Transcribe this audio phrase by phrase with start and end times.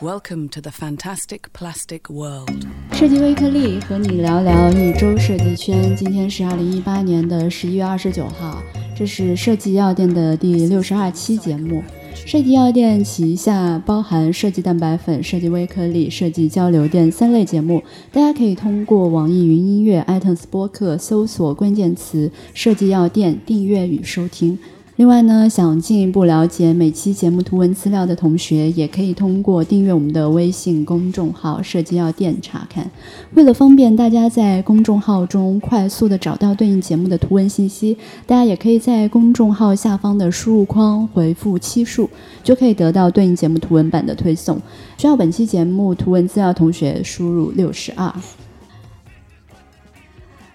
[0.00, 2.48] Welcome to the fantastic plastic world.
[2.92, 5.96] 设计微颗粒和你聊聊一周设计圈。
[5.96, 8.62] 今天是二零一八年的十一月二十九号，
[8.96, 11.82] 这是设计药店的第六十二期节目。
[12.14, 24.56] 设计药店旗下包含设计蛋白粉、设计微颗粒、设计交流电三类节目，大家可以通过网易云音乐、iTunes 播客搜索关键词“设计药店”订阅与收听。
[24.98, 32.90] 另外呢，想进一步了解每期节目图文资料的同学，也可以通过订阅我们的微信公众号“设计药店”查看。
[33.34, 42.10] 为了方便大家在公众号中快速的找到对应节目的图文信息，大家也可以在公众号下方的输入框回复期数，
[42.42, 44.60] 就可以得到对应节目图文版的推送。
[44.96, 48.12] 需要本期节目图文资料同学输入六十二。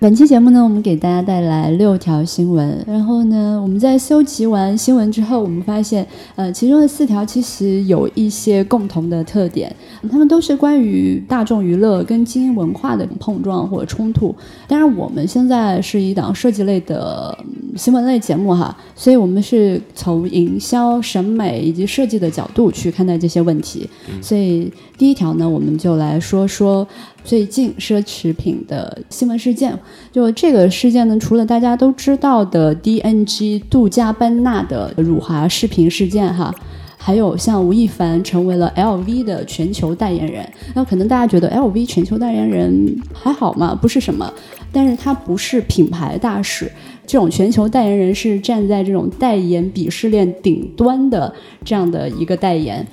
[0.04, 2.78] 本期节目呢，我们给大家带来六条新闻。
[2.86, 9.74] 然后呢，我们在搜集完新闻之后，我们发现，呃，其中的四条其实有一些共同的特点，
[10.12, 14.36] 他们都是关于大众娱乐跟精英文化的碰撞或者冲突。
[14.68, 17.38] 当然，我们现在是一档设计类的
[17.78, 23.90] 新闻类节目哈，所以我们是从营销、审美以及设计的角度去看待这些问题。
[24.22, 26.86] 所以第一条呢，我们就来说说。
[27.26, 29.74] 最近奢侈品的新闻事件，
[30.12, 36.54] 就这个事件呢，除了大家都知道的 DNG 杜嘉班纳的辱华视频事件哈，
[36.98, 40.48] 还有像吴亦凡成为了 LV 的全球代言人。
[40.74, 44.32] 那可能大家觉得 LV 全球代言人还好嘛，不是什么，
[44.72, 46.72] 但是他不是品牌大使，
[47.06, 51.34] 这种全球代言人是站在这种代言鄙视链顶端的
[51.66, 52.86] 这样的一个代言。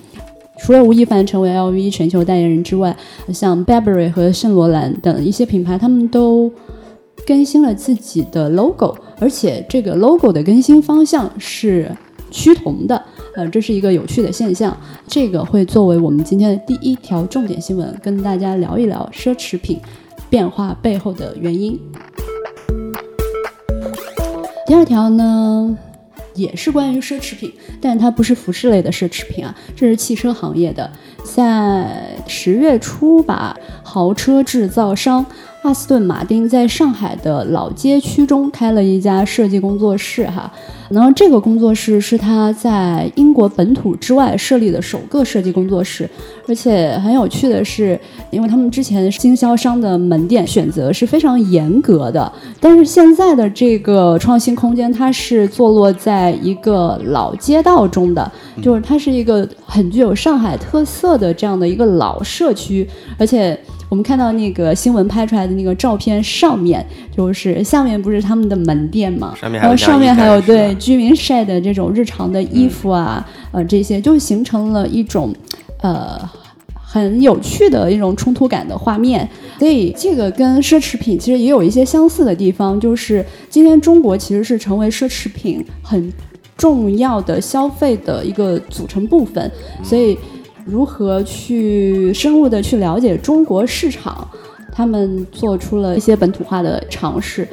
[0.62, 2.94] 除了吴亦凡成为 LV 全球代言人之外，
[3.32, 6.52] 像 Burberry 和圣罗兰等一些品牌，他们都
[7.26, 11.90] 更新了自己的 logo，而且这个 logo 的更新方向是
[12.30, 13.04] 趋同的，
[13.34, 14.76] 呃，这是一个有趣的现象。
[15.06, 19.80] 这个会作为我们今天的第一条重点新闻，跟大家聊一聊奢侈品
[20.28, 21.78] 变化背后的原因。
[24.66, 25.78] 第二条呢？
[26.34, 30.90] 也是关于奢侈品，但它不是服饰类的奢侈品啊，这是汽车行业的。
[31.24, 35.26] 在十月初吧，豪车制造商。
[35.62, 40.50] 阿斯顿马丁在上海的老街区中开了一家设计工作室，哈，
[40.88, 46.08] 然后这个工作室是他在英国本土之外设立的首个设计工作室，
[46.48, 47.98] 而且很有趣的是，
[48.30, 58.32] 因为他们之前经销商的门店选择是非常严格的，但是现在的这个创新空间，它是坐落在一个老街道中的，
[58.62, 62.88] 就是它是一个很具有上海特色的这样的一个老社区，
[63.18, 63.58] 而且。
[63.90, 66.84] 我们看到那个新闻拍出来的那个照片，上面
[67.14, 69.34] 就是下面不是他们的门店嘛？
[69.40, 75.34] 然后上面还有对居民晒的这种日常的衣服啊，呃，这些就形成了一种
[75.80, 76.16] 呃
[76.72, 79.28] 很有趣的一种冲突感的画面。
[79.58, 86.12] 所以这个跟奢侈品其实也有一些相似的地方，就是今天中国其实是成为奢侈品很
[86.56, 89.50] 重要的消费的一个组成部分，
[89.82, 90.16] 所以。
[90.64, 94.28] 如何去深入的去了解中国市场？
[94.72, 97.46] 他们做出了一些本土化的尝试。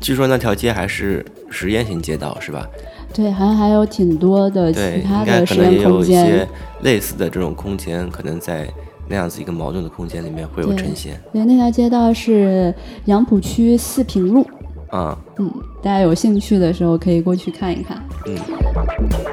[0.00, 2.66] 据说那条街还是实验型街道，是吧？
[3.12, 6.20] 对，好像还有挺多的其他的实验空间。
[6.20, 6.48] 有一些
[6.82, 8.66] 类似的这种空间，可能在
[9.08, 11.20] 那样子一个矛盾的空间里面会有呈现。
[11.32, 12.72] 对，那条街道是
[13.06, 14.46] 杨浦区四平路。
[14.90, 15.52] 啊，嗯，
[15.82, 18.00] 大家有兴趣的时候可以过去看一看。
[18.26, 18.36] 嗯，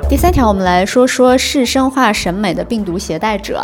[0.10, 3.64] 第三条，我们来说说市生化审美的病毒携带者。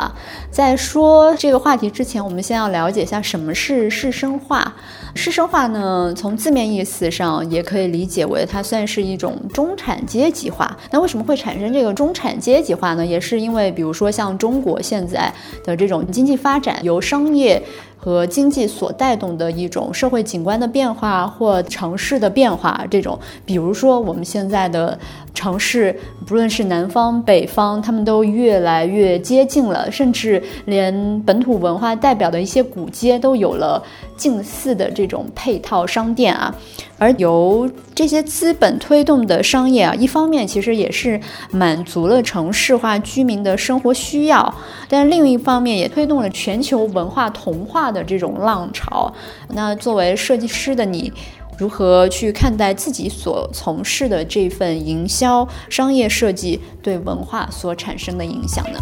[0.51, 4.71] 在说这个话题之前，我们先要了解一下什么是市生化。
[5.15, 10.77] 市生化呢，从字面意思上也可以理解为它算是一种中产阶级化。
[10.91, 13.03] 那为什么会产生这个中产阶级化呢？
[13.03, 17.59] 也是因为，比如说像中国现在的这种经济发展，由商业。
[17.97, 24.97] 和经济所带动的一种社会景观的变化或城市的变化，啊这种，比如说我们现在的
[25.33, 33.81] 城市，不论是南方北方，他们都越来越接近了，甚至连本土文化代表的一些古街都有了
[34.15, 36.53] 近似的这种配套商店啊。
[36.97, 41.19] 而由这些资本推动的商业啊，一方面其实也是
[41.51, 44.53] 满足了城市化居民的生活需要，
[44.87, 49.13] 但另一方面也推动了全球文化同化的这种浪潮。
[49.49, 51.11] 那作为设计师的你，
[51.57, 58.79] 如何去看待自己所从事的这份营销商业设计对文化所产生的影响呢？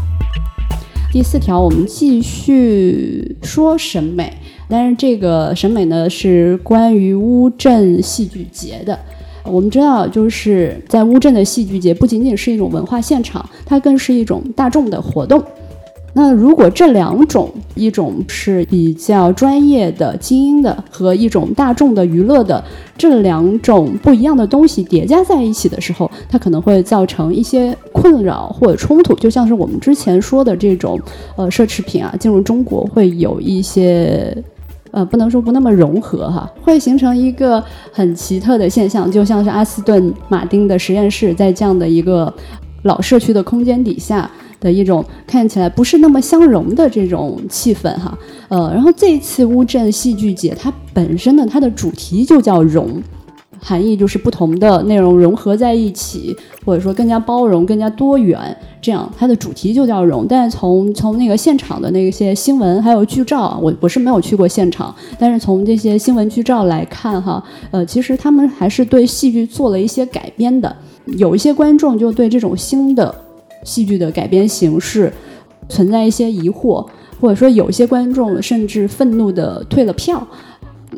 [1.11, 4.35] 第四条，我们继续说审美。
[4.67, 8.97] 但是这个审美呢，是关于乌镇戏剧节的。
[9.43, 15.43] 我们知道，就是在乌镇的戏剧节，不仅仅是一种文化现场，它更是一种大众的活动。
[16.15, 22.63] 那如果这两种，一种是比较专业的精英的，和一种大众的娱乐的，
[22.95, 29.15] 这两种不一样的东西叠加在一起的时候，它可能会造成一些困扰或者冲突。
[29.15, 31.00] 就像是我们之前说的这种，
[31.36, 34.38] 呃，奢侈品啊，进入中国会有一些，
[34.92, 42.31] 呃，不能说不那么融合哈，会形成一个很奇特的现象，就像是阿斯顿马丁的实验室在这样的一个
[42.83, 44.30] 老社区的空间底下。
[44.63, 48.18] 的一种看起来不是那么相融的这种气氛哈，
[48.48, 53.04] 呃，然后这次乌镇戏剧节它本身呢，它的主题就叫融，
[53.60, 60.25] 含义就是不同的内容融合在一起，或者说更加包容、更加多元，这样它的主题就叫融。
[60.27, 70.75] 但是从从那个现场的那些新闻还有剧照，我我是没有去过现场，但是从这些新闻剧照来看哈，呃，其实他们还是对戏剧做了一些改编的，
[71.18, 73.13] 有一些观众就对这种新的。
[73.63, 75.12] 戏剧的改编形式
[75.69, 76.86] 存在一些疑惑，
[77.19, 80.27] 或者说有些观众甚至愤怒的退了票。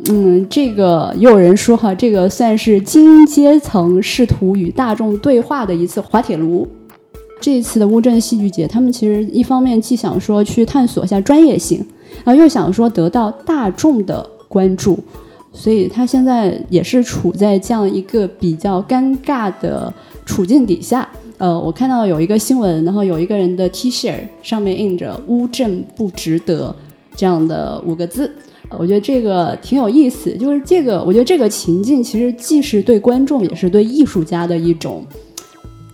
[0.09, 6.67] 嗯，这个也有人说哈，这个算是精英阶层试图与大众对话的一次滑铁卢。
[7.39, 11.85] 这一次的乌镇戏剧节，他们其实一方面既想说去探索一下专业性，
[12.23, 14.99] 然后又想说得到大众的关注，
[15.53, 19.93] 所以他现在也是处在这样一个比较尴尬的
[20.25, 21.07] 处境底下。
[21.37, 26.73] 呃，我看到有一个新闻，然后有一个人的 T 恤上面印着“乌镇不值得”
[27.13, 28.31] 这样的五个字，
[28.77, 30.31] 我觉得这个挺有意思。
[30.37, 35.05] 就是这个，我觉得这个情境其实既是对观众，也是对艺术家的一种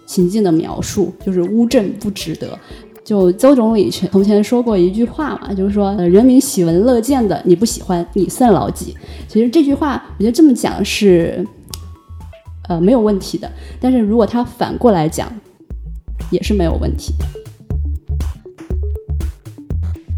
[0.06, 2.58] 情境的描述，就是乌镇不值得。
[3.04, 8.96] 就邹总理从前说过一句话嘛，就是说人民喜闻乐见的你不喜欢，你算老几？
[9.28, 11.44] 其实这句话，我觉得这么讲是。
[12.72, 13.52] 呃，没有问题的。
[13.82, 15.30] 但是如果他反过来讲，
[16.30, 17.14] 也是没有问题。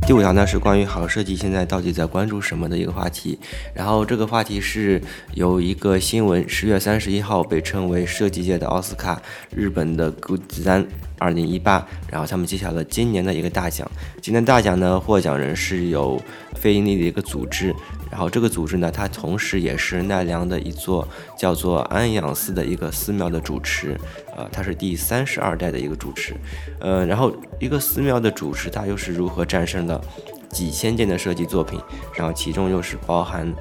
[0.06, 3.40] 第五条呢是关于好设计现在到底在关注什么的一个话题。
[3.74, 5.02] 然后这个话题是
[5.34, 13.90] 有一个新闻，十月三十一号被称为设计界的奥斯卡，日本的 Goodzan 二零一八，然后他们揭晓了今年的一个大奖。
[14.22, 16.22] 今年大奖呢，获奖人是有
[16.56, 17.74] 非盈利的一个组织。
[18.12, 21.08] 然后这个组织呢，它同时也是奈良的一座
[21.38, 23.98] 叫做安养寺的一个寺庙的主持，
[24.36, 26.36] 呃，他是第三十二代的一个主持，
[26.80, 30.02] 呃，然后一个寺庙的主持，他又是如何战胜了
[30.50, 31.80] 几千件的设计作品，
[32.16, 33.54] 然后其中又是包含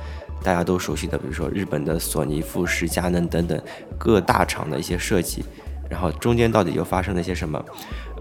[0.42, 3.60] 大家都熟悉的，比如说日本的索尼、富士、佳能等等
[3.98, 5.44] 各大厂的一些设计，
[5.90, 7.64] 然后中间到底又发生了些什么？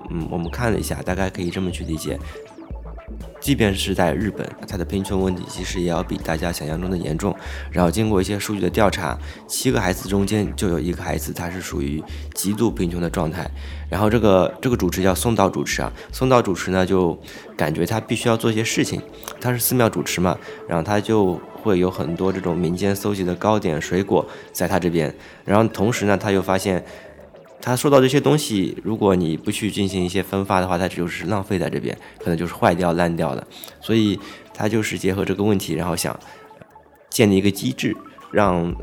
[0.10, 2.20] 嗯，我们看了一下，大概可以这么去理解。
[3.40, 7.36] 即便是在日本，它的贫穷问题其实也要比大家想象中的严重。
[7.72, 9.18] 然后经过一些数据的调查，
[9.48, 12.04] 七个孩子中间就有一个孩子他是属于
[12.34, 13.50] 极度贫穷的状态。
[13.90, 17.20] 然后这个这个主持叫松岛主持啊，松岛主持呢就
[17.58, 19.02] 感觉他必须要做一些事情，
[19.40, 20.38] 他是寺庙主持嘛，
[20.68, 25.14] 然后他就会有很多这种民间搜集的糕点水果在他这边，
[25.44, 26.84] 然后同时呢他又发现。
[27.62, 33.48] 他说到这些东西，如果你不去进行一些分发的话，它就是浪费在这边，可能就是坏掉、烂掉的。
[33.80, 34.20] 所以
[34.54, 36.20] 他就是结合这个问题，然后想
[37.10, 37.96] 建立一个机制，
[38.32, 38.74] 让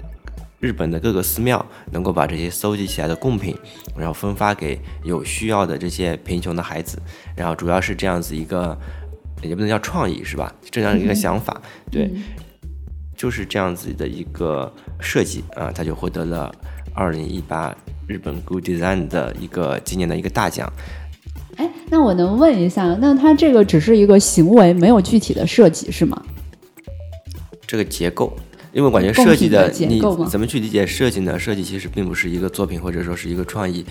[0.60, 3.56] 日本的各个寺庙能够把这些搜集起来的贡品，
[3.96, 7.02] 然后分发给有需要的这些贫穷的孩子。
[7.36, 8.78] 然后主要是这样子一个，
[9.42, 10.54] 也不能叫创意是吧？
[10.70, 12.10] 这样一个想法，对，
[13.16, 16.54] 就是这样子的一个设计啊，他就获得了
[16.94, 17.76] 二零一八。
[18.08, 20.72] 日本 Good Design 的一个今年的一个大奖。
[21.56, 26.20] 哎，那我能问一下，那它这个只是一个行为，没有具体的设计是吗？
[27.66, 28.34] 这个结构，
[28.72, 30.00] 因为我感觉设计的你
[30.30, 31.38] 怎么去理解设计呢？
[31.38, 33.84] 设计其实并不是一个作品，或者说是一个创意，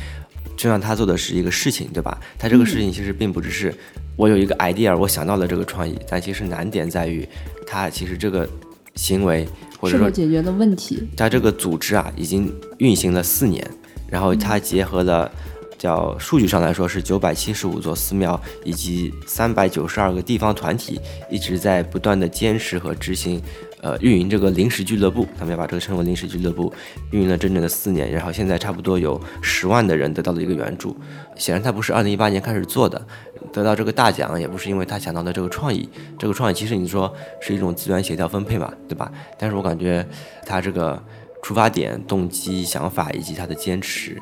[0.56, 2.20] 就像他做的是一个事情，对吧？
[2.40, 3.72] 他这个事情其实并不只是
[4.16, 7.28] 我有一个 idea，我想到了这个创意，但其实难点在于
[7.68, 8.50] 他其实这个
[8.96, 9.48] 行为
[9.78, 13.64] 或者说解决的问题，他这个组织啊已经运行了四年。
[14.08, 15.32] 然后它结合了，
[15.78, 21.00] 叫数据上来说是九百七十五座寺庙以及三百九十二个地方团体，
[21.30, 23.42] 一直在不断的坚持和执行，
[23.82, 26.74] 呃，运营这个临时俱乐部，他们要把这个称为临时俱乐部，
[27.12, 30.98] 运营了整整的四年，然后现在差不多有十万的人得到了一个援助。
[31.36, 33.06] 显然他不是二零一八年开始做的，
[33.54, 35.88] 得到这个大奖也不是因为他想到的这个创意，
[36.18, 39.12] 这个创意其实你说是一种资源协调分配嘛，对吧？
[39.38, 40.04] 但是我感觉
[40.44, 41.00] 他这个。
[41.42, 44.18] 出发点、动机、想法以及他的坚持，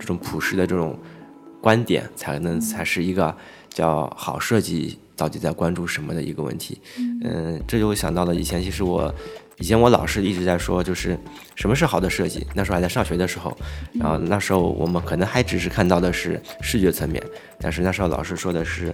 [0.00, 0.98] 这种朴实的这种
[1.60, 3.34] 观点，才能才是一个
[3.68, 6.80] 叫好设计到底在关注什么的一个问题。
[7.24, 9.14] 嗯，这就想到了以前，其实我
[9.58, 11.18] 以前我老师一直在说，就是
[11.54, 12.46] 什么是好的设计。
[12.54, 13.56] 那时候还在上学的时候，
[13.92, 17.22] 然后那时候我们可能还只是看到的是视觉层面，
[17.60, 18.92] 但是那时候老师说的是，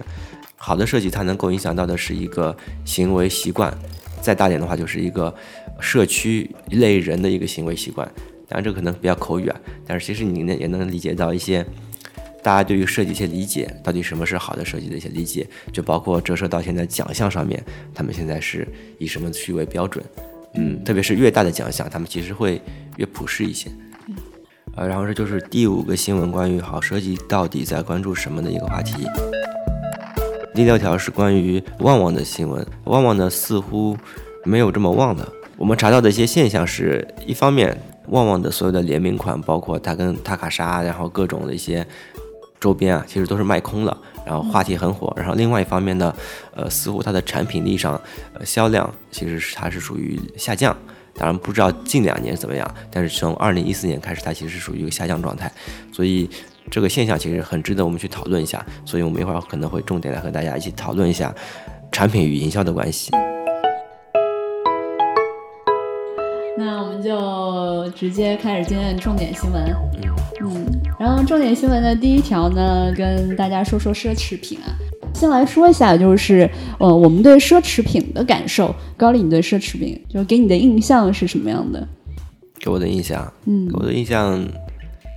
[0.57, 3.75] 好的设计它能够影响到的是一个行为习惯，
[4.21, 5.33] 再大点的话就是一个
[5.79, 8.07] 社区一类人的一个行为习惯。
[8.47, 11.63] 当然这可能比较口语啊，但是其实你呢也能理解到一些
[12.41, 20.03] 大家对于设计一些理解，到底什么是好的设计的一些理解，就包括折射到现在奖项上面，他们现在是以什么去为标准。
[20.55, 22.59] 嗯，特别是越大的奖项，他们其实会
[22.97, 23.69] 越普适一些。
[24.75, 29.05] 呃，然后这就是第五个新闻，关于好设计到底在关注什么的一个话题。
[30.53, 33.97] 第六条是关于旺旺的新闻，旺旺呢似乎
[34.43, 35.27] 没有这么旺的。
[35.57, 37.77] 我们查到的一些现象是，一方面
[38.07, 41.85] 旺旺的所有的联名款，包括它跟塔卡莎，然后各种的一些
[42.59, 43.97] 周边啊，其实都是卖空了。
[44.25, 46.13] 然后话题很火，然后另外一方面呢，
[46.55, 47.99] 呃，似乎它的产品力上，
[48.33, 50.75] 呃，销量其实是它是属于下降。
[51.15, 55.51] 当然不知道近两年怎么样，但是从二零一四年开始，它其实是属于一个下降状态。
[55.91, 56.29] 所以
[56.69, 58.65] 这个现象其实很值得我们去讨论一下。
[58.85, 61.33] 所以我们一会儿可能会重点来和大家一起讨论一下
[61.91, 63.11] 产品与营销的关系。
[66.57, 69.75] 那我们就直接开始今天的重点新闻。
[70.41, 70.65] 嗯，
[70.99, 74.71] 然后重点新闻的第一条呢，跟大家说说奢侈品啊。
[75.13, 78.73] 先来说一下，就是呃，我们对奢侈品的感受。
[78.95, 81.85] 高丽，你对奢侈品就给你的印象是什么样的？
[82.59, 84.47] 给我的印象，嗯，给我的印象，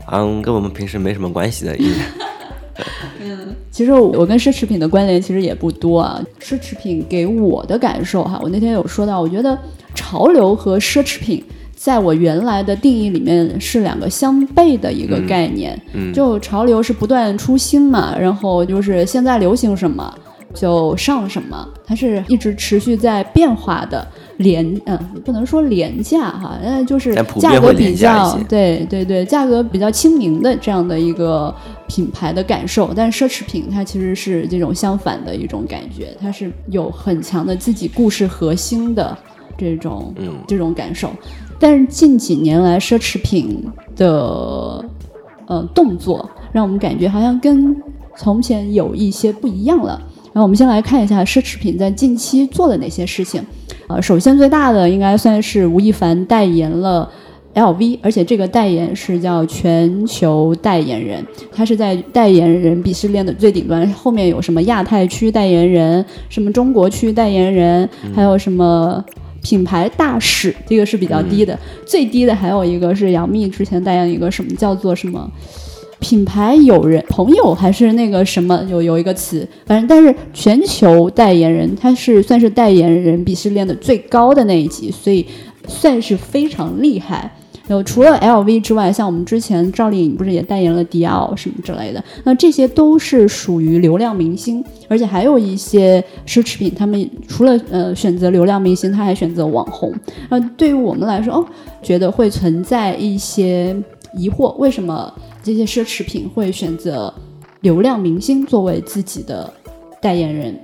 [0.04, 2.04] 好像跟我们平时没什么关系的印象。
[3.20, 6.20] 嗯，其实我跟奢侈品的关联其实也不多啊。
[6.40, 9.56] 奢侈品给我的感受哈，我那天有说到，我觉得
[9.94, 11.44] 潮流和奢侈品
[11.74, 15.80] 在我原来的定义里面是两个相悖的一个概念。
[15.92, 20.12] 嗯，就潮流是不断出新嘛，然后就是现在流行什么
[20.54, 24.06] 就上什么，它是一直持续在变化的。
[24.42, 31.54] 廉嗯，不能说廉价哈，那，就是价格比较对对对，价格比较亲民的这样的一个
[31.86, 32.92] 品牌的感受。
[32.94, 39.16] 但奢侈品它其实是这种相反的一种感觉，它是有很强的自己故事核心的
[39.56, 41.10] 这种嗯这种感受。
[41.58, 43.64] 但是近几年来，奢侈品
[43.96, 44.84] 的
[45.46, 47.74] 呃动作让我们感觉好像跟
[48.16, 50.00] 从前有一些不一样了。
[50.32, 53.44] 然后我们先来看一下奢侈品在近期做了哪些事情。
[53.88, 57.06] 呃，首先最大的应该算是吴亦凡代言了
[57.54, 61.22] LV，而且这个代言是叫全球代言人，
[61.54, 69.04] 他是在代言人鄙视链的最顶端，后面有什么亚太区代言人，什么中国区代言人，还有什么
[69.42, 75.30] 品牌大使，这个是比较低的，最低的还有一个是杨幂之前代言一个什么叫做什么。
[76.02, 85.24] 品牌友人朋友还是那个什么有有一个词，反正但是全球代言人他是算是代言人鄙视链的最高的那一级，所以
[85.68, 87.30] 算是非常厉害。
[87.68, 99.94] 有除了 LV 之外，像我们之前赵丽颖不是也代言了迪奥什么之类的，那这些都是属于流量明星，而且还有一些奢侈品，他们除了呃选择流量明星，他还选择网红。
[100.28, 101.46] 那对于我们来说，哦，
[101.80, 103.74] 觉得会存在一些
[104.18, 105.10] 疑惑，为什么？
[105.42, 107.12] 这些奢侈品会选择
[107.60, 109.52] 流量明星作为自己的
[110.00, 110.58] 代言人，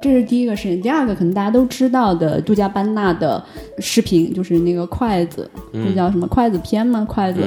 [0.00, 0.80] 这是第一个事情。
[0.80, 3.42] 第二个，可能大家都知道的杜嘉班纳的
[3.78, 7.06] 视频，就是那个筷子，这叫什么筷子片吗？
[7.08, 7.40] 筷子，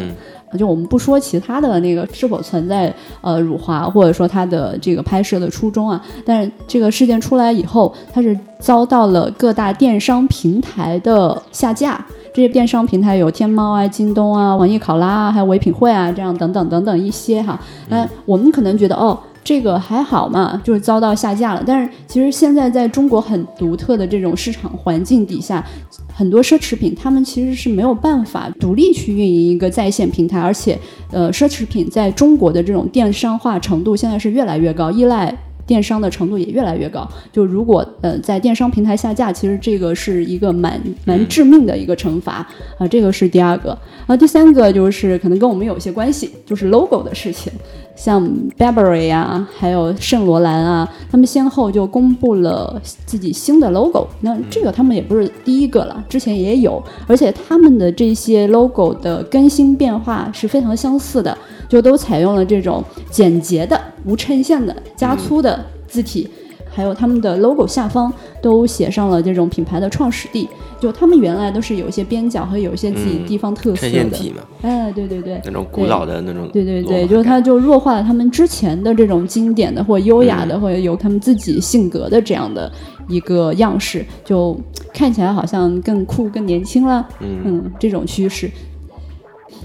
[0.58, 12.06] 就我们不说其他的那个是否存在呃辱华，或者说它的这个拍摄的初衷啊，但是这个事件出来以后，它是遭到了各大电商平台的下架。
[12.36, 17.58] 这些电商平台有天猫啊、京东啊、网易考拉啊，还有唯品会啊，这样等等等等一些哈。
[17.88, 21.64] 那我们可能觉得哦，这个还好嘛，就是遭到下架了。
[21.66, 25.66] 但是其实现在在中国很独特的这种市场环境底下，
[26.14, 30.78] 很多奢侈品他们其实是没有办法独立去运营一个在线平台，而且
[31.12, 35.34] 呃，奢侈品在中国的这种电商化程度现在是越来越高，依赖。
[35.66, 42.46] 电商的程度也越来越高，就如果呃在电商平台下架，其实这个是一个蛮蛮致命的一个惩罚。
[42.78, 43.78] 啊，这个是第二个。
[44.06, 47.52] 啊，第三个就是可能跟我们有些关系，就是 logo 的事情，
[47.96, 48.22] 像
[48.58, 61.36] Burberry 啊，还有圣罗兰啊，他们先后就公布了自己新的 logo，那这个他们也不是第一个了，之前也有，而且他们的这些 logo 的更新变化是非常相似的。
[61.68, 66.28] 就都采用了这种简洁的、无衬线的、加粗的字体，
[66.70, 70.48] 还有他们的 logo 下方都写上了这种品牌的创始地，
[70.80, 74.18] 就他们原来都是有一些边角和有一些自己地方特色衬的。
[74.18, 82.72] 线体嘛，哎，对对对，那种古老的那种对对对，就是它就弱化了他们之前的这种经典的或优雅嗯的，或者有他们自己性格的这样的
[83.08, 84.56] 一个样式，就
[84.94, 87.08] 看起来好像更酷、更年轻了。
[87.22, 88.52] 嗯这种趋势。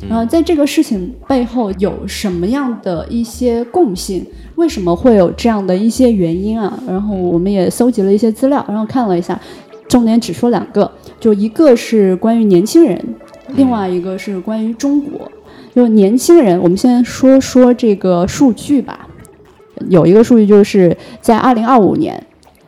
[0.08, 4.24] 然后在这个事情背后有什么样的一些共性？
[4.56, 6.78] 为什么会有这样的一些原因啊？
[6.86, 9.40] 然后我们也搜集了一些资料，然后看了一下，
[9.88, 13.14] 重点只说两个，就一个是关于年轻人，
[13.54, 15.30] 另外一个是关于中国。
[15.74, 19.08] 就年轻人，我们先说说这个数据吧。
[19.88, 22.26] 有一个数据就是在二零二五年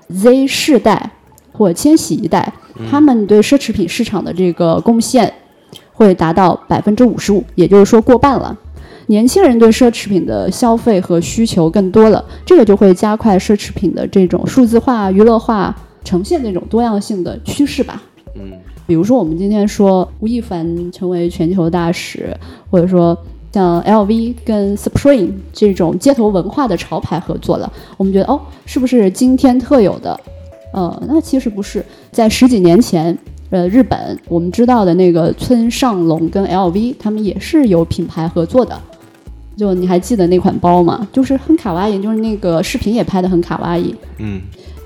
[0.08, 1.10] ，Z 世代
[1.52, 2.52] 或千禧一代，
[2.90, 5.34] 他们对奢侈品市场的这个贡献
[6.02, 8.58] 会达到百分之五十五，也就是说过半了。
[9.06, 18.02] 年轻人对奢侈品的消费和需求更多了，这个就会加快奢侈品的这种数字化、娱乐化，呈现那种多样性的趋势吧。
[18.34, 18.52] 嗯
[18.84, 22.36] 比如说，我们今天说吴亦凡成为全球大使，
[22.68, 23.16] 或者说
[23.52, 30.18] 像 LV 跟 Supreme 这种街头文化的潮牌合作了，我们觉得哦，是不是今天特有的？
[30.72, 33.16] 呃，那其实不是，在十几年前，
[33.52, 38.80] 呃，日本我们知道的那个村上隆跟 LV，他们也是有品牌合作的。
[39.58, 41.06] 就你还记得那款包吗？
[41.12, 43.94] 就是很卡哇伊，就是那个视频也拍的很卡哇伊。
[44.18, 44.40] 嗯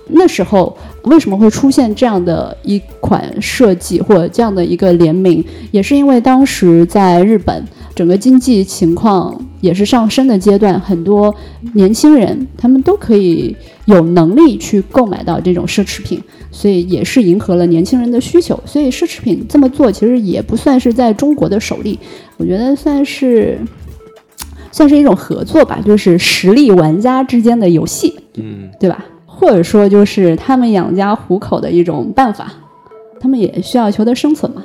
[0.09, 7.65] 那时候为什么会出现这样的一款设计或者这样的一个联名，也是因为当时在日本
[7.97, 11.35] 整个经济情况也是上升的阶段，很多
[11.75, 16.23] 年轻人他们都可以有能力去购买到这种奢侈品，
[16.53, 18.57] 所以也是迎合了年轻人的需求。
[18.65, 21.99] 所以奢侈品这么做其实也不算是在中国的首例，
[22.37, 23.59] 我觉得算是。
[24.73, 28.15] 算是一种合作吧，就是实力玩家之间的游戏。
[28.35, 29.03] 嗯对吧？
[29.25, 32.53] 或者说就是他们养家糊口的一种办法，
[33.19, 34.63] 他们也需要求得生存嘛。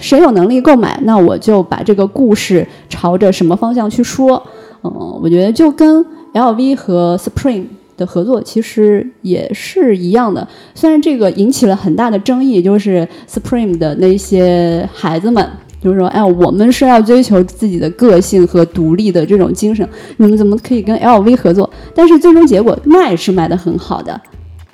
[0.00, 4.42] 谁有能力购买，那我就把这个故事朝着什么方向去说。
[4.82, 7.66] 嗯，我觉得就跟 LV 和 Supreme
[7.96, 10.48] 的合作其实也是一样的。
[10.74, 15.48] 虽然这个引起了很大的争议，就是 Supreme 的那些孩子们。
[15.82, 19.88] 就是说，哎，我们是要追求自己的个性和独立的这种精神，
[20.18, 21.70] 你们怎么可以跟 LV 合作？
[21.94, 24.20] 但是最终结果卖是卖的很好的，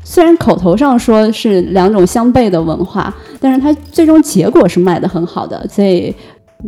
[0.08, 6.14] 虽然口头上说是两种相悖的文化，但是它最终结果是卖的很好的，所以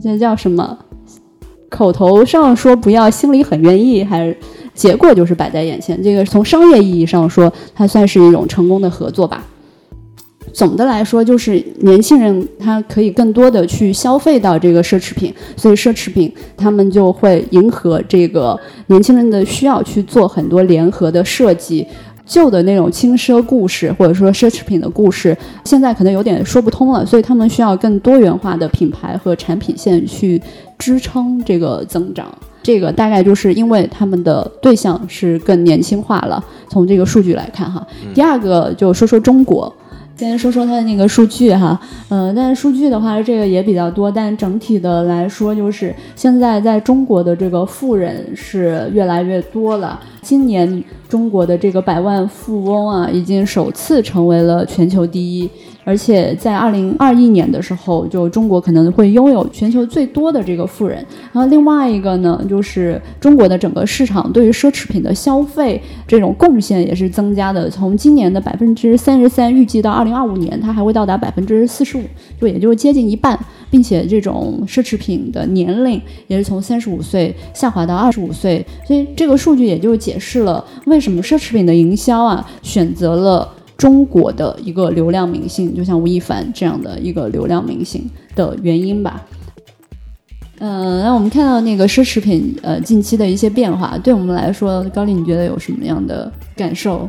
[0.03, 0.77] 这叫什么？
[1.71, 4.37] 口头上说不要，心里很愿意，还是
[4.75, 6.03] 结果就是摆在眼前。
[6.03, 9.45] 这个从商业意义上说，它算是一种成功的合作吧。
[10.53, 21.87] 总的来说，就是年轻人他可以更多的去消费到这个奢侈品，所以奢侈品他们就会迎合这个年轻人的需要去做很多联合的设计。
[22.29, 30.41] 旧的那种轻奢故事，或者说奢侈品的故事，现在可能有点说不通了，所以他们需要更多元化的品牌和产品线去
[30.79, 32.27] 支撑这个增长。
[32.63, 36.45] 这个大概就是因为他们的对象是更年轻化了。
[36.69, 39.75] 从这个数据来看，哈，第二个就说说中国。
[40.19, 50.01] 先说说它的那个数据哈，呃，但是数据的话，这个也比较多，但整体的来说，就是现在在中国的这个富人是越来越多了。
[50.29, 55.49] 今年中国的这个百万富翁啊，已经首次成为了全球第一，
[55.85, 60.99] 而且在二零二一年的时候，就中国可能会拥有全球最多的这个富人。
[61.33, 72.03] 然后另外一个呢，就是中国的整个市场对于奢侈品的消费这种贡献也是增加的，从今年的百分之三十三，预计到二零二五年，它还会到达百分之四十五，
[72.39, 83.55] 就也就是接近一半，并且这种奢侈品的年龄也是从三十五岁下滑到二十五岁，所以这个数据也就解释了为什么奢侈品的营销啊选择了。
[83.79, 89.25] 中国的一个流量明星，就像吴亦凡这样的一个流量明星的原因吧。
[90.59, 97.09] 嗯，那我们看到那个奢侈品呃近期的一些变化，对我们来说，高丽你觉得有什么样的感受？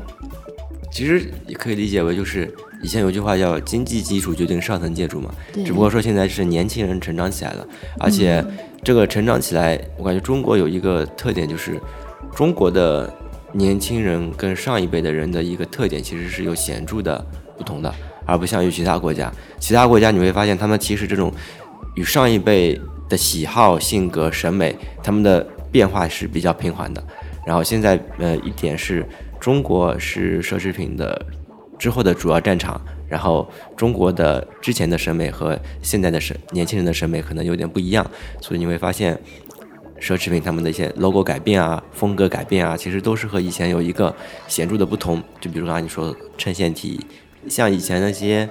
[0.91, 5.34] 其实也可以理解为就是以前有句话叫“经济基础决定上层建筑”嘛，
[5.65, 7.68] 只不过说现在是年轻人成长起来了，
[8.00, 8.44] 而且
[8.84, 11.80] 这个成长起来，我感觉中国有一个特点就是
[12.34, 13.13] 中国的
[13.52, 17.26] 年轻人跟上一辈的人的一个特点其实是有显著的
[17.58, 17.94] 不同的，
[18.26, 21.34] 而不像于其他国家，其他国家你会发现他们其实这种
[21.96, 27.04] 与上一辈的喜好、性格、审美，他们的变化是比较平缓的。
[27.46, 29.06] 然后现在呃一点是
[29.39, 31.26] 中国是奢侈品的
[31.80, 38.06] 之后的主要战场，然后中国的之前的审美和现在的审年轻人的审美可能有点不一样，
[38.42, 39.18] 所以你会发现
[40.00, 44.13] 奢侈品他们的一些 logo 改变啊、风格改变啊，其实都是和以前有一个
[44.48, 45.24] 显著的不同。
[45.39, 47.00] 就比如刚才你说衬线体，
[47.48, 48.48] 像以前那些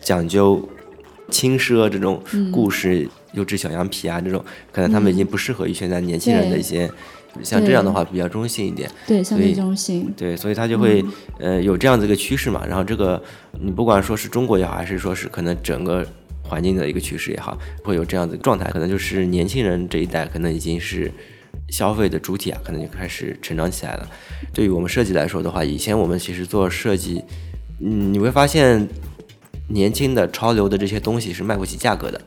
[0.00, 0.68] 讲究
[1.30, 2.20] 轻奢这种
[2.52, 6.90] 故事、优质小羊皮啊这种，可能他们已经不适合于现在年轻人的一些。
[7.42, 11.04] 像这样的话比较中性一点，对，相对中性，对，所以它就会
[11.38, 12.64] 呃有这样子一个趋势嘛。
[12.66, 13.22] 然后这个
[13.60, 16.06] 你不管说是中国也好，还是说是可能整个
[16.42, 21.10] 环境的一个趋势也好，会有这样子状态，可能就是年轻人这一代可能已经是
[21.68, 24.08] 消费的主体啊，可能就开始成长起来了。
[24.52, 27.22] 对于我们设计来说的话，以前我们其实做设计，
[27.80, 28.88] 嗯，你会发现
[29.68, 32.20] 年轻的潮流的这些东西是卖不起价格的，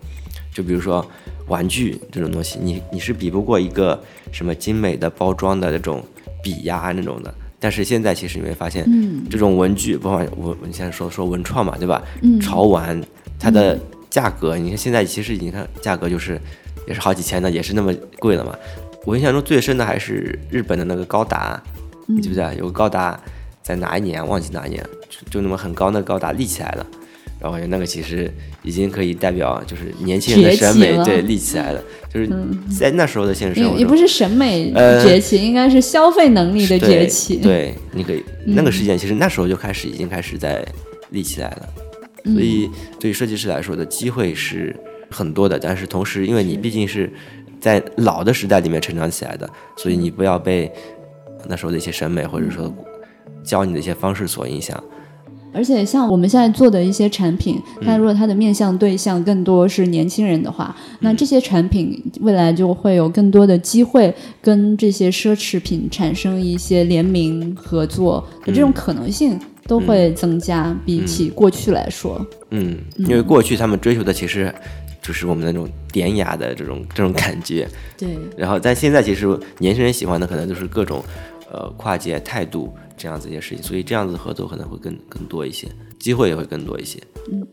[0.54, 1.06] 就比如说。
[1.48, 4.02] 玩具这种东西，你你是比不过一个
[4.32, 6.04] 什么精美的包装的那种
[6.42, 7.34] 笔呀那种的。
[7.60, 12.04] 但是现在其实你会发现，嗯，这种文具，不管我你现在说说文创嘛，对吧？
[12.22, 13.02] 嗯，潮玩
[13.40, 13.80] 它的
[14.10, 16.38] 价格，你看现在其实已经看价格就是
[16.88, 18.54] 也是好几千的，也是那么贵了嘛。
[19.06, 21.62] 我印象中最深的还是日本的那个高达，
[22.06, 23.18] 你记不记得有个高达
[23.62, 24.86] 在哪一年忘记哪一年，
[25.30, 26.86] 就那么很高那个高达立起来了。
[27.44, 32.30] 然后那个其实已经可以代表就是年轻人的审美对立起来了，就是
[32.80, 34.72] 在那时候的现实生活也不是审美
[35.04, 37.36] 崛起，应该是消费能力的崛起。
[37.36, 40.66] 对，你可以那个事件其实那时候就开始已经开始在
[41.10, 41.70] 立起来了，
[42.24, 44.74] 所以对于设计师来说的机会是
[45.10, 47.12] 很多的，但是同时因为你毕竟是
[47.60, 50.72] 在老的时代里面成长起来的，所以你不要被
[51.50, 52.74] 那时候的一些审美或者说
[53.44, 54.82] 教你的一些方式所影响。
[55.54, 72.26] 而且像我们现在做的一些产品，它如果它的面向对象更多是年轻人的话，那这些产品未来就会有更多的机会跟这些奢侈品产生一些联名合作的这种可能性都会增加，比起过去来说。
[72.50, 74.54] 嗯，因为过去他们追求的其实
[75.02, 77.68] 就是我们那种典雅的这种这种感觉。
[77.98, 78.10] 对。
[78.38, 79.28] 然后，但现在其实
[79.60, 81.04] 年轻人喜欢的可能就是各种
[81.54, 82.74] 呃跨界态度。
[82.96, 85.68] 这样子一些事情，所以这样子合作可能会更更多一些，
[86.00, 87.02] 机会也会更多一些。
[87.32, 87.46] 嗯，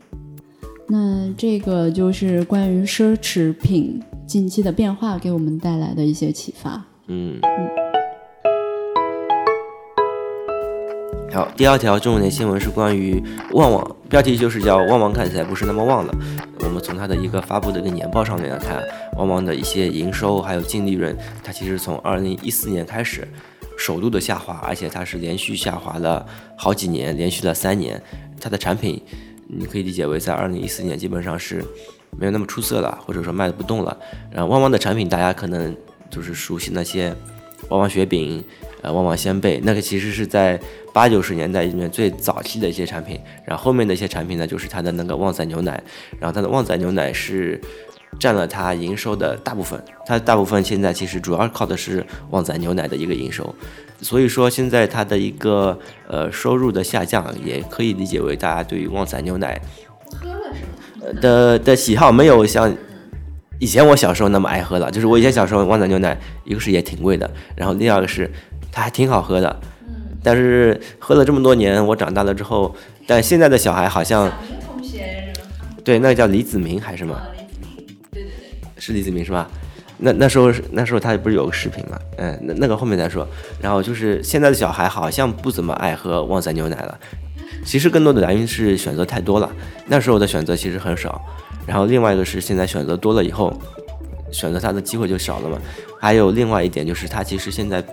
[0.86, 6.84] 那这个就是关于奢侈品近期的变化给我们带来的一些启发。
[7.06, 7.68] 嗯嗯。
[11.32, 13.20] 好，第二条重点新闻是关于
[13.52, 16.14] 旺旺，标题就是叫“旺旺看起来不是那么旺了”。
[16.60, 18.82] 我们从它的一个发布的一个年报上面来看，
[19.16, 23.26] 旺旺的一些营收还有净利润，它其实从二零一四年开始。
[23.80, 28.00] 首度的下滑，而且它是连续下滑了好几年，连续了三年。
[28.38, 29.02] 它的产品，
[29.46, 31.64] 你可以理解为在二零一四年基本上是
[32.18, 33.96] 没有那么出色了，或者说卖的不动了。
[34.30, 35.74] 然后旺旺的产品，大家可能
[36.10, 37.08] 就是熟悉那些
[37.70, 38.44] 旺旺雪饼，
[38.82, 40.60] 呃，旺旺仙贝，那个其实是在
[40.92, 43.18] 八九十年代里面最早期的一些产品。
[43.46, 45.82] 然后后面的一些产品呢，就是它的那个旺仔牛奶，
[46.18, 47.58] 然后它的旺仔牛奶是。
[48.18, 53.54] 占了它营收的大部分，它大部分现在其实主要靠的是旺仔牛奶的一个营收，
[54.02, 59.60] 所以说现在它的一个呃收入的下降，也可以理解为大家对于旺仔牛奶
[61.20, 62.74] 的的喜好没有像
[63.58, 64.90] 以前我小时候那么爱喝了。
[64.90, 68.30] 就是我以前小时候旺仔牛奶，一个是也挺贵的，然后第二个是
[68.72, 69.60] 它还挺好喝的，
[70.22, 72.74] 但是喝了这么多年，我长大了之后，
[73.06, 74.30] 但现在的小孩好像，
[75.82, 77.18] 对，那个叫李子明还是什么？
[78.80, 79.48] 是李子明是吧？
[79.98, 81.98] 那那时候那时候他不是有个视频嘛？
[82.16, 83.28] 嗯，那那个后面再说。
[83.60, 86.98] 然后就是现在的小孩好像不怎么爱喝旺仔牛奶了。
[87.66, 89.50] 其实更多的原因是选择太多了，
[89.86, 91.20] 那时候的选择其实很少。
[91.66, 93.52] 然后另外一个是现在选择多了以后，
[94.32, 95.58] 选择它的机会就少了嘛。
[96.00, 97.84] 还有另外一点就是它其实现在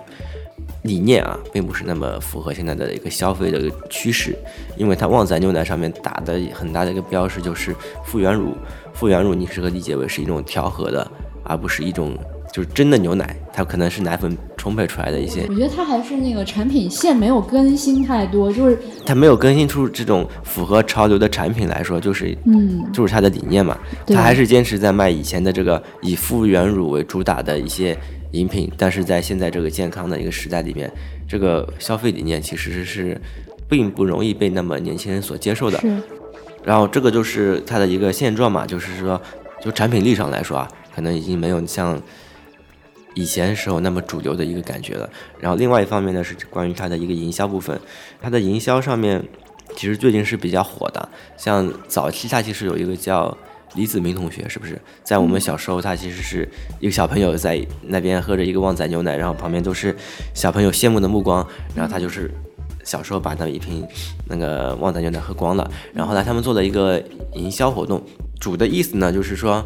[0.84, 4.34] 理念啊，并不是那么符合现在的一个消费的趋势，
[4.78, 8.56] 因为它旺仔牛奶上面打的很大的一个标识就是复原乳。
[8.98, 11.10] 复原乳你适合理解为是一种调和的，
[11.44, 12.18] 而不是一种
[12.52, 15.46] 就是真的牛奶，它可能是奶粉冲配出来的一些。
[15.48, 27.96] 我觉得它还是那个产品线没有更新太多，就是它没有更新出这种符合潮流的产品来说，就是嗯，就是它的理念嘛，它还是坚持在卖以前的这个以复原乳为主打的一些
[28.32, 30.92] 饮品，但是在现在这个健康的一个时代里面，
[31.28, 33.22] 这个消费理念其实是
[33.70, 35.80] 并不容易被那么年轻人所接受的。
[36.68, 39.22] 然后这个就是它的一个现状嘛，就是说，
[39.62, 41.98] 就产品力上来说啊，可能已经没有像
[43.14, 45.10] 以前时候那么主流的一个感觉了。
[45.40, 47.80] 然后另外一方面呢，是关于它的一个营销部分，
[48.22, 49.24] 它的营销上面
[49.78, 51.08] 其实最近是比较火的。
[51.38, 53.38] 像早期它其实有一个叫
[53.76, 54.78] 李子明同学，是不是？
[55.06, 56.46] 在我们小时候，他其实是
[56.82, 59.96] 一个小朋友在那边喝着一个旺仔牛奶，然后旁边都是
[60.34, 62.30] 小朋友羡慕的目光，然后他就是。
[62.88, 63.86] 小时候把那一瓶
[64.28, 68.02] 那个旺仔牛奶喝光了，然后来他们做了一个营销活动，
[68.40, 69.62] 主的意思呢就是说，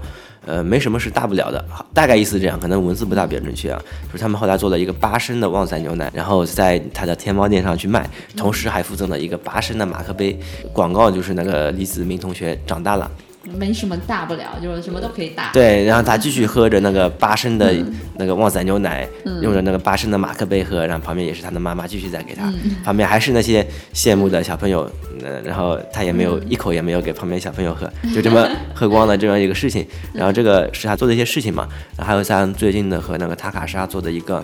[0.48, 3.80] 呃，没什么是大不了的，大概意思这样，可能文字不大比较准确啊。
[4.08, 10.40] 就是他们后来做了一个八升的旺仔牛奶，然后在他的天猫店上去卖，同时还附赠了一个八升的马克杯，
[10.74, 13.10] 广告就是那个李子明同学长大了。
[13.58, 15.52] 没什么大不了，就是什么都可以打。
[15.52, 17.74] 对，然后他继续喝着那个八升的
[18.16, 19.08] 那个旺仔牛奶，
[19.42, 24.90] 用着那个八升的马克杯喝，然后旁边也是他的妈妈继续在给他，旁边还是那些羡慕的小朋友，
[25.24, 29.86] 呃，然后他也没有一口也没有给旁边小朋友喝，就这么喝光了这样一个事情。
[30.14, 34.44] 然后这个是他做的一些事情嘛，然后还有像最近的和那个塔卡莎做的一个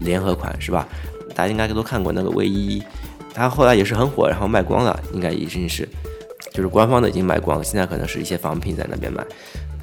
[0.00, 0.88] 联合款是吧？
[1.34, 2.82] 大家应该都看过那个卫衣，
[3.32, 5.88] 他后来也是很火，然后卖光了，应该已经是。
[6.52, 9.24] 就是官方的已经卖光了，现在可能是一些仿品在那边卖。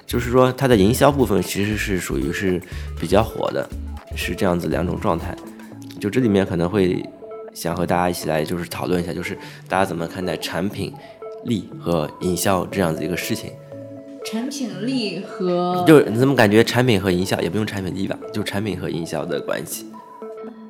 [0.05, 2.61] 就是说它的营销部分其实是属于是
[2.99, 3.67] 比较火的，
[4.15, 5.35] 是这样子两种状态。
[5.99, 7.03] 就这里面可能会
[7.53, 10.93] 想和大家一起来就是讨论一下，就是大家怎么看待产品
[11.45, 13.51] 力和营销这样子一个事情。
[14.25, 18.17] 产品力和就是你怎么感觉产品和营销也不用产品力吧？
[18.33, 19.85] 就产品和营销的关系。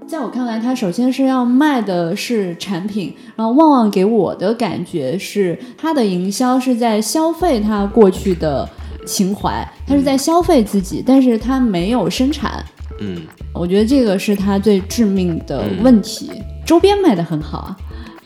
[0.09, 8.67] 在我看来，它首先是要卖的是产品，然后旺旺给我的感觉是，它的营销是在消费它过去的
[9.05, 12.65] 情怀，它是在消费自己，但是它没有生产。
[12.99, 13.21] 嗯，
[13.53, 16.31] 我觉得这个是它最致命的问题。
[16.65, 17.77] 周边卖的很好啊，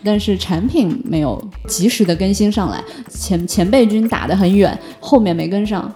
[0.05, 5.93] 但是产品没有及时的更新上来，前前辈军打得很远，后面没跟上。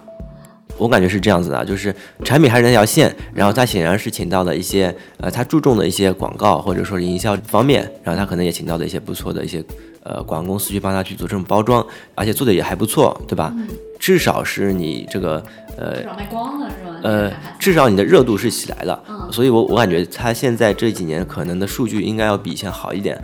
[0.78, 9.62] 我感觉是这样子的，就是产品还是那条线，然后他显然是请到了一些呃，他注重的一些广告或者说是营销方面，然后他可能也请到了一些不错的一些
[10.04, 13.52] 呃广告公司去帮他去做这种包装，而且做的也还不错，对吧？
[13.98, 15.42] 至少是你这个
[15.76, 17.00] 呃，至少卖光了是吧？
[17.02, 23.20] 呃，至少你的热度是起来了，所以我我感觉他现在这几年可能的数据应该要比以前好一点，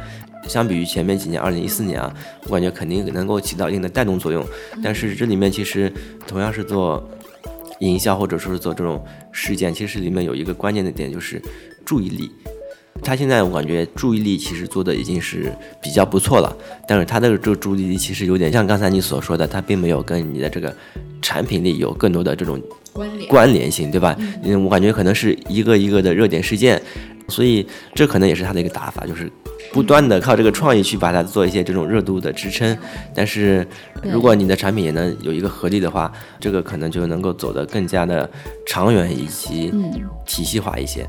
[0.48, 2.12] 相比于前面几年，二零一四年啊，
[2.48, 4.44] 我感觉肯定能够起到一定的带动作用。
[4.82, 5.92] 但是这里面其实
[6.26, 7.02] 同样是做。
[7.84, 11.40] 营销或者说是做这种事件，其实里面有一个关键的点就是
[11.84, 12.30] 注意力。
[13.02, 16.56] 他现在我感觉注意力其实做的已经是比较不错了，
[16.88, 20.74] 但是他的这个注意力其实有点像刚才你所说的，他并没有跟你的这个
[21.20, 22.58] 产品力有更多的这种
[22.94, 24.16] 关联关联性，对吧？
[24.42, 26.80] 嗯，我感觉可能是一个一个的热点事件，
[27.28, 29.30] 所以这可能也是他的一个打法，就是。
[29.72, 32.76] 不断的靠这个创意去把它做一些这种热度的支撑，
[33.12, 33.66] 但是
[34.02, 38.30] 如果你的产品也能有一个合力的话，这个可能就能够走得更加的
[38.66, 39.72] 长远以及
[40.26, 41.04] 体系化一些。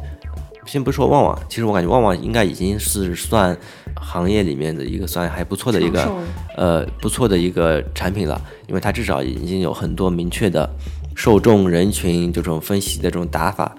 [0.66, 3.56] 先不说旺旺，其实我感觉旺旺应该已经是算
[3.96, 6.12] 行业里面的一个算还不错的一个
[6.58, 10.68] 呃不错的一个产品了，因为它至少已经有很多明确的
[11.16, 13.76] 受众人群这种分析的这种打法。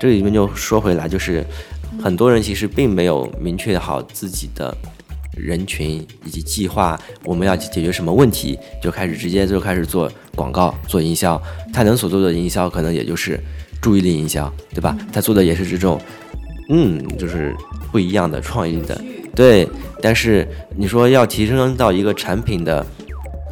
[0.00, 1.44] 这里面就说回来就是。
[2.02, 4.74] 很多人其实并没有明确好自己的
[5.36, 11.40] 人群以及计划，我们要解决什么问题，就开始直接就开始做广告、做营销。
[11.70, 13.38] 他能所做的营销可能也就是
[13.80, 14.96] 注意力营销，对吧？
[15.12, 16.00] 他做的也是这种，
[16.70, 17.54] 嗯，就是
[17.92, 18.98] 不一样的创意的，
[19.36, 19.68] 对。
[20.00, 22.84] 但是你说要提升到一个产品的。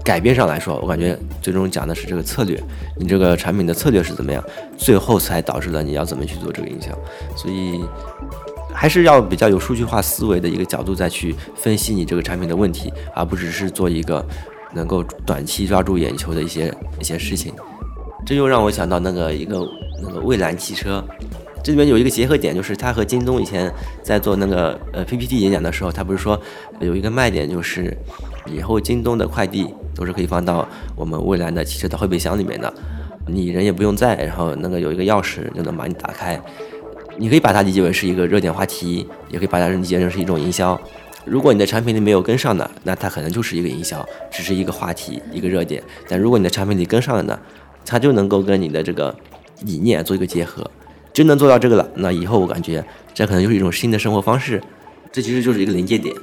[0.05, 2.61] 改变上来说，我感觉最终讲的是这个策略，
[2.97, 4.43] 你这个产品的策略是怎么样，
[4.77, 6.89] 最后才导致了你要怎么去做这个营销，
[7.37, 7.81] 所以
[8.73, 14.25] 还是要比较有数据化思维的一个角度再去分析你这个产品的问题，而不只是做一个
[14.73, 17.53] 能够短期抓住眼球的一些一些事情。
[18.25, 19.67] 这又让我想到那个一个
[20.03, 21.03] 那个蔚蓝汽车，
[21.63, 26.41] 这里面有一个结合点，就是他和京东以前在做那个呃 PPT 演讲的时候，他不是说
[26.81, 27.97] 有一个卖点就是
[28.47, 29.75] 以后京东的快递。
[29.93, 32.73] 都是可以放到我们蔚蓝的汽车的后备箱里面的，
[33.27, 36.41] 你人也不用在，然后那个有一个钥匙就能把你打开。
[37.19, 40.81] 你可以把它理解为是一个热点话题，也可以把它理解成是一种营销。
[41.27, 45.83] 如果你的产品力没有跟上的，那它可能就是一个营销，只是一个话题，一个热点。
[46.09, 47.39] 但如果你的产品力跟上了呢，
[47.85, 49.15] 它就能够跟你的这个
[49.67, 50.71] 理念做一个结合。
[51.13, 54.63] 真能做到这个了，那以后我感觉这可能就是一种新的生活方式。
[55.13, 56.15] 这其实就是一个临界点，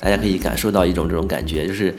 [0.00, 1.94] 大家可以感受到一种这种感觉，就是。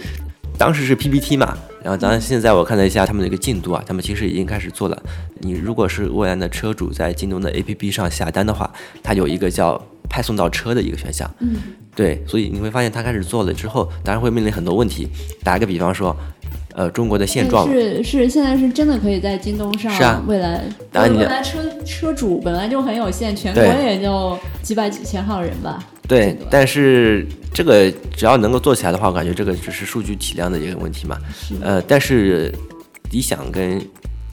[0.56, 5.04] 当时是 PPT 嘛，然后当然现在我看了一下他们的一个进度啊，他们其实已经开始做了。
[5.40, 11.30] 你如果是蔚来的车主在京东的 APP 上下单的话，它有一个叫派送到车的一个选项。
[11.40, 11.56] 嗯，
[11.96, 15.08] 对，所以你会发现他开始做了之后，当然会面临很多问题。
[15.44, 16.16] 打个比方说，
[16.74, 20.64] 呃，中国的现状是是现在是真的可以在京东上，是啊，未来
[20.94, 25.84] 未来车车主本来就很有限，全国也就几百几千号人吧。
[26.08, 31.18] 对，但是这个只要能够做起来的话，我感觉这个只是数据体量的一个问题嘛。
[31.62, 32.54] 呃，但是
[33.12, 33.80] 理想跟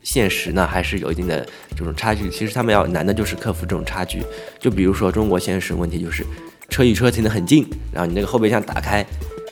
[0.03, 2.29] 现实呢，还是有一定的这种差距。
[2.31, 4.23] 其实他们要难的就是克服这种差距。
[4.59, 6.25] 就比如说中国现实问题就是
[6.69, 9.05] 车与车停得很近，然后你那个后备箱打开，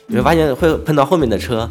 [0.07, 1.69] 你会发现会碰到后面的车，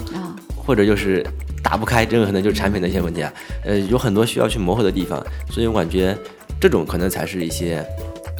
[0.56, 1.24] 或者就是
[1.62, 3.32] 打不开，这个可能就是产品的一些问题啊。
[3.64, 6.16] 呃，有很多需要去磨合的地方，所以我感觉
[6.60, 7.84] 这种可能才是一些，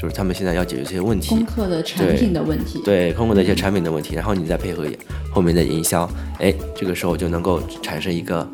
[0.01, 1.31] 就是他们现在要解决这些问题。
[1.35, 2.81] 攻克的产品的问题。
[2.85, 4.85] 对，攻克的一些产品的问题，然后你再配合
[5.33, 8.49] 后面的营销，哎，这个时候就能够产生一个，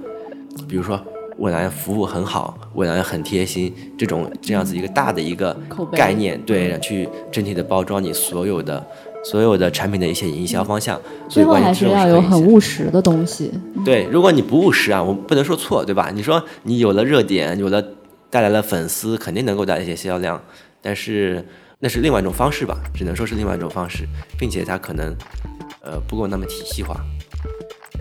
[0.68, 0.98] 比如说。
[1.38, 5.56] 未来服务很好，未来很贴心，这种这样子一个大的一个
[5.92, 8.84] 概念，对，去整体的包装你所有的
[9.24, 11.00] 所有的产品的一些营销方向。
[11.28, 13.50] 最后还是要有很务实的东西。
[13.84, 16.10] 对，如果你不务实啊，我不能说错，对吧？
[16.14, 17.82] 你说你有了热点，有了
[18.30, 20.40] 带来了粉丝，肯定能够带来一些销量，
[20.80, 21.44] 但是
[21.80, 24.04] 那是另外一种方式吧，只能说是另外一种方式，
[24.38, 25.14] 并且它可能
[25.82, 26.96] 呃不够那么体系化。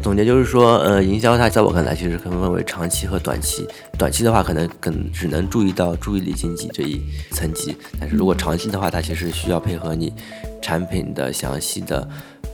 [0.03, 3.65] 总结就是说，呃，营销它在我看来其实可能分为长期和短期。
[3.97, 10.13] 短期的话，可能更只能注意到注意力经济这一层级，但是如果长期的话，它其实需要配合你
[10.61, 12.05] 产品的详细的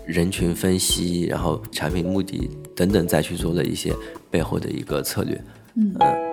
[0.05, 3.91] 人群分析，然后产品目的等等，再去做的一些
[4.29, 5.41] 背后的一个策略。
[5.75, 6.28] 嗯。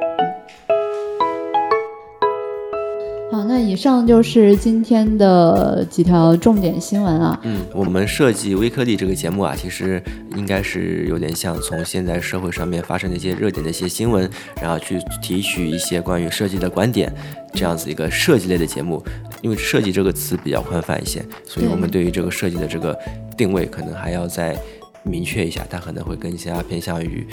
[3.28, 7.38] 好，那以上就是今天的几条重点新闻啊。
[7.42, 10.00] 嗯，我们设计微颗粒这个节目啊，其实
[10.36, 14.30] 应该是有点像从现在社会上面发生的一些热点的一些新闻，
[14.62, 17.12] 然后去提取一些关于设计的观点，
[17.52, 19.02] 这样子一个设计类的节目。
[19.42, 22.96] 因为设计这个词比较宽泛一些，所以我们对于这个设计的这个
[23.36, 24.56] 定位可能还要再
[25.02, 27.26] 明确一下，它可能会更加偏向于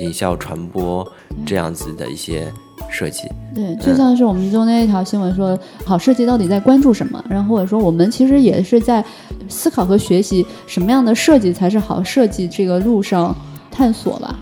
[0.00, 1.06] 营销传播
[1.46, 2.52] 这样子的一些。
[2.92, 7.24] 设计对，就像是我们中间一条新闻说，好设计到底在关注什么？
[7.28, 9.04] 然后或者说，我们其实也是在
[9.48, 13.36] 思考和学习什么样的设计才是好设计这个路上
[13.70, 14.40] 探索吧。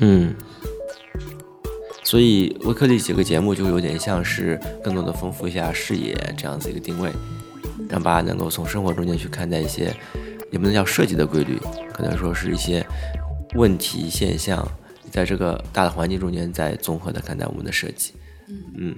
[0.00, 0.32] 嗯，
[2.04, 7.10] 所以微克力几个节目就有点像是更多的丰富一下视野这样子一个定位，
[7.88, 9.92] 让大家能够从生活中间去看待一些
[10.52, 11.58] 也不能叫设计的规律，
[11.92, 12.86] 可能说是一些
[13.54, 14.66] 问题现象。
[15.10, 18.14] 在这个大的环境中间，再综合的看待我们的设计。
[18.76, 18.96] 嗯，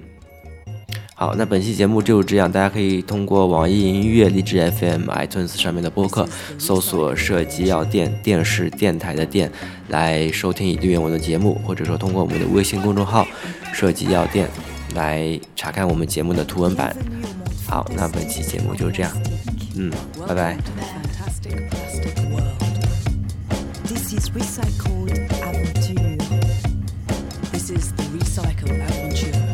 [1.13, 9.51] 好，那本期节目就是这样，大家可以通过网易音乐、荔枝 FM、iTunes 上面的播客搜索“设计药店”电视电台的店
[9.89, 13.27] 来收听以订阅我的节目，或者说通过我们的微信公众号
[13.71, 14.49] “设计药店”
[14.95, 16.95] 来查看我们节目的图文版。
[17.67, 19.15] 好，那本期节目就是这样。
[19.75, 19.91] 嗯，
[20.27, 20.57] 拜拜。
[24.17, 26.17] is Recycled Aventure.
[27.51, 29.46] This is the Recycled Aventure.